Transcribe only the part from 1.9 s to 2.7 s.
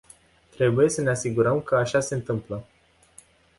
se întâmplă.